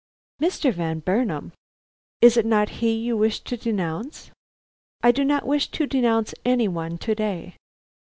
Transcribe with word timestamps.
"Mr. 0.41 0.73
Van 0.73 0.97
Burnam?" 0.97 1.53
"Is 2.21 2.35
it 2.35 2.43
not 2.43 2.69
he 2.81 2.91
you 2.91 3.15
wish 3.15 3.41
to 3.41 3.55
denounce?" 3.55 4.31
"I 5.03 5.11
do 5.11 5.23
not 5.23 5.45
wish 5.45 5.67
to 5.69 5.85
denounce 5.85 6.33
any 6.43 6.67
one 6.67 6.97
to 6.97 7.13
day." 7.13 7.55